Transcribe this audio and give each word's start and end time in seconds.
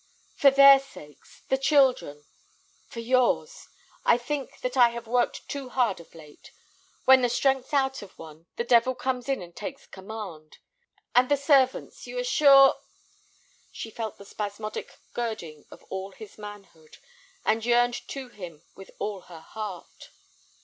"For 0.35 0.49
their 0.49 0.79
sakes, 0.79 1.43
the 1.49 1.59
children—for 1.59 2.99
yours. 2.99 3.67
I 4.03 4.17
think 4.17 4.61
that 4.61 4.75
I 4.75 4.89
have 4.89 5.05
worked 5.05 5.47
too 5.47 5.69
hard 5.69 5.99
of 5.99 6.15
late. 6.15 6.49
When 7.05 7.21
the 7.21 7.29
strength's 7.29 7.71
out 7.71 8.01
of 8.01 8.17
one, 8.17 8.47
the 8.55 8.63
devil 8.63 8.95
comes 8.95 9.29
in 9.29 9.43
and 9.43 9.55
takes 9.55 9.85
command. 9.85 10.57
And 11.13 11.29
the 11.29 11.37
servants, 11.37 12.07
you 12.07 12.17
are 12.17 12.23
sure—?" 12.23 12.77
She 13.71 13.91
felt 13.91 14.17
the 14.17 14.25
spasmodic 14.25 14.97
girding 15.13 15.65
of 15.69 15.83
all 15.89 16.13
his 16.13 16.35
manhood, 16.35 16.97
and 17.45 17.63
yearned 17.63 18.01
to 18.07 18.29
him 18.29 18.63
with 18.73 18.89
all 18.97 19.21
her 19.29 19.41
heart. 19.41 20.09